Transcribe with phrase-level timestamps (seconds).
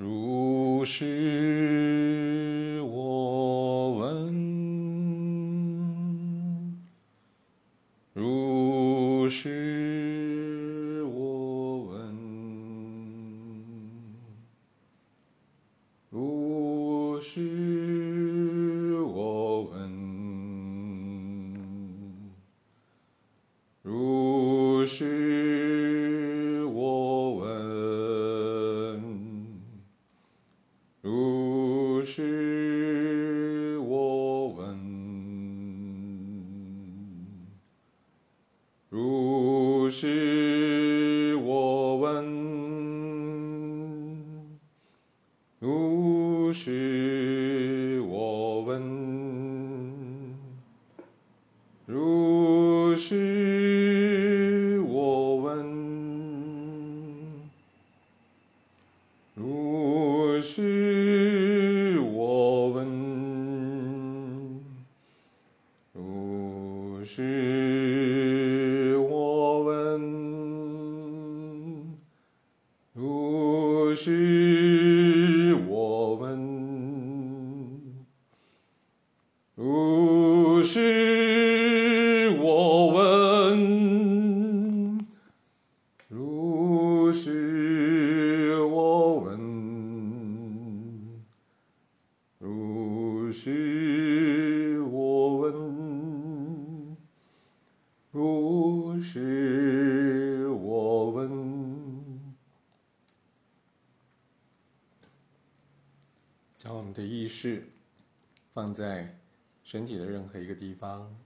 [0.00, 4.32] 如是我闻，
[8.12, 12.14] 如是我闻，
[16.10, 17.67] 如是
[39.88, 42.26] 如是我闻，
[45.60, 50.36] 如是我闻，
[51.86, 55.64] 如是我闻，
[59.34, 60.77] 如是
[74.00, 76.30] 是我闻，
[79.56, 83.44] 如是我闻，
[86.06, 89.40] 如是我闻，
[92.38, 96.96] 如是我闻，
[98.12, 101.58] 如是我闻。
[106.58, 107.70] 将我们的意识
[108.52, 109.16] 放在
[109.62, 111.16] 身体的任何一个地方，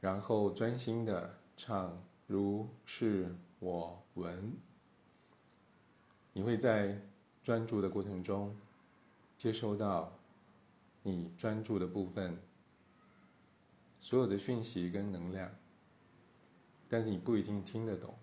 [0.00, 4.56] 然后专心的唱“如是我闻”。
[6.32, 6.96] 你会在
[7.42, 8.56] 专注的过程中
[9.36, 10.16] 接收到
[11.02, 12.38] 你专注的部分
[13.98, 15.50] 所有的讯息跟能量，
[16.88, 18.14] 但是你不一定听得懂。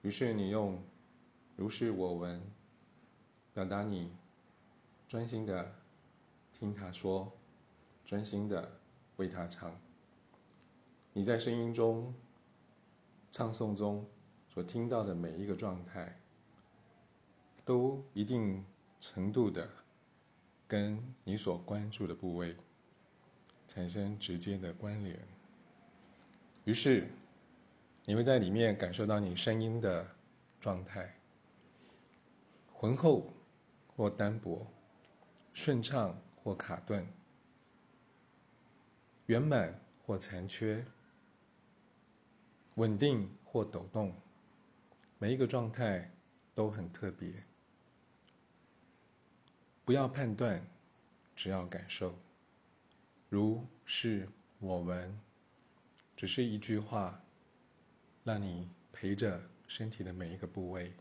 [0.00, 0.82] 于是你用
[1.56, 2.40] “如是我闻”
[3.52, 4.10] 表达你
[5.08, 5.72] 专心的
[6.52, 7.32] 听他说，
[8.04, 8.80] 专心的
[9.16, 9.78] 为他唱。
[11.12, 12.12] 你在声音中、
[13.30, 14.04] 唱诵中
[14.48, 16.18] 所听到的每一个状态，
[17.64, 18.64] 都一定
[19.00, 19.68] 程度的
[20.66, 22.56] 跟你所关注的部位
[23.68, 25.18] 产生直接的关联。
[26.64, 27.08] 于是，
[28.04, 30.04] 你会在里面感受到你声音的
[30.60, 31.14] 状态，
[32.72, 33.32] 浑厚
[33.96, 34.66] 或单薄，
[35.56, 37.04] 顺畅或卡顿，
[39.24, 39.74] 圆满
[40.04, 40.84] 或残缺，
[42.74, 44.14] 稳定或抖动，
[45.18, 46.08] 每一个状态
[46.54, 47.32] 都很特别。
[49.82, 50.62] 不要判断，
[51.34, 52.14] 只要感受。
[53.30, 54.28] 如是
[54.60, 55.18] 我闻，
[56.14, 57.18] 只是一句话，
[58.24, 60.92] 让你陪着身体的每一个部位，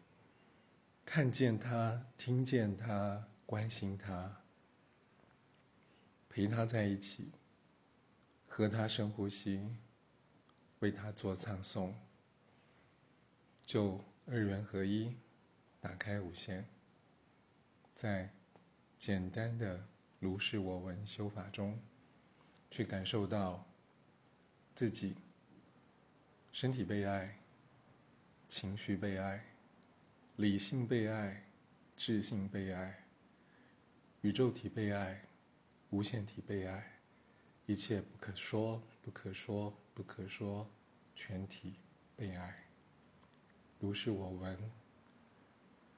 [1.04, 4.42] 看见它，听见它，关心它，
[6.36, 7.32] 陪他在一起，
[8.46, 9.74] 和他深呼吸，
[10.80, 11.94] 为他做唱诵，
[13.66, 15.16] 就二元合一，
[15.80, 16.66] 打开无限，
[17.94, 18.30] 在
[18.98, 19.82] 简单的
[20.20, 21.80] 如是我闻修法中，
[22.70, 23.66] 去感受到
[24.74, 25.16] 自己
[26.52, 27.34] 身体被爱，
[28.50, 29.42] 情绪被爱，
[30.36, 31.46] 理性被爱，
[31.96, 33.06] 智性被爱，
[34.20, 35.24] 宇宙体被爱，
[35.92, 37.00] 无限体被爱，
[37.66, 40.68] 一切不可说、不可说、不可说，
[41.16, 41.76] 全体
[42.16, 42.66] 被爱。
[43.80, 44.58] 如是我闻，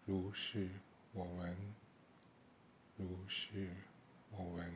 [0.06, 0.70] 如是
[1.14, 1.58] 我闻，
[2.98, 3.76] 如是
[4.32, 4.74] 我闻。